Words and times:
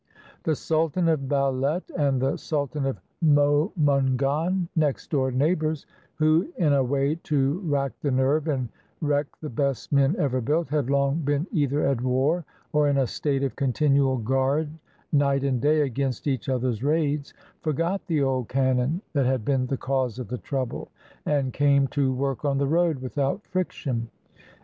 The 0.45 0.55
sultan 0.55 1.07
of 1.09 1.29
Balet 1.29 1.83
and 1.95 2.19
the 2.19 2.35
sultan 2.35 2.87
of 2.87 2.97
Momungan, 3.23 4.67
next 4.75 5.11
door 5.11 5.29
neighbors 5.31 5.85
who, 6.15 6.49
in 6.57 6.73
a 6.73 6.83
way 6.83 7.19
to 7.25 7.59
rack 7.59 7.91
the 8.01 8.09
nerve 8.09 8.47
and 8.47 8.69
wreck 8.99 9.27
the 9.41 9.49
best 9.51 9.91
men 9.91 10.15
ever 10.17 10.41
built, 10.41 10.69
had 10.69 10.89
long 10.89 11.19
been 11.19 11.45
either 11.51 11.85
at 11.85 12.01
war 12.01 12.45
or 12.73 12.87
in 12.87 12.97
a 12.97 13.05
state 13.05 13.43
of 13.43 13.55
continual 13.55 14.17
guard 14.17 14.69
night 15.11 15.43
and 15.43 15.61
day 15.61 15.81
against 15.81 16.25
each 16.25 16.49
other's 16.49 16.81
raids, 16.83 17.35
forgot 17.61 18.01
the 18.07 18.23
old 18.23 18.49
cannon 18.49 19.03
that 19.13 19.27
had 19.27 19.45
been 19.45 19.67
the 19.67 19.77
cause 19.77 20.17
of 20.17 20.29
the 20.29 20.39
trouble, 20.39 20.89
and 21.27 21.53
came 21.53 21.85
to 21.89 22.11
work 22.11 22.43
on 22.43 22.57
the 22.57 22.65
road 22.65 22.97
without 23.03 23.45
friction. 23.45 24.09